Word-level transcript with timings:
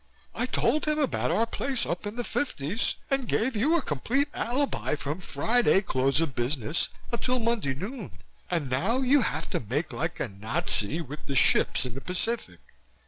I 0.33 0.47
told 0.47 0.85
him 0.85 0.97
about 0.97 1.29
our 1.29 1.45
place 1.45 1.85
up 1.85 2.07
in 2.07 2.15
the 2.15 2.23
fifties 2.23 2.95
and 3.11 3.27
gave 3.29 3.55
you 3.55 3.77
a 3.77 3.83
complete 3.83 4.29
alibi 4.33 4.95
from 4.95 5.19
Friday 5.21 5.81
close 5.83 6.19
of 6.19 6.33
business 6.33 6.89
until 7.11 7.37
Monday 7.37 7.75
noon. 7.75 8.09
And 8.49 8.67
now 8.67 9.01
you 9.01 9.21
have 9.21 9.47
to 9.51 9.59
make 9.59 9.93
like 9.93 10.19
a 10.19 10.27
Nazi 10.27 11.01
with 11.01 11.23
the 11.27 11.35
ships 11.35 11.85
in 11.85 11.93
the 11.93 12.01
Pacific. 12.01 12.57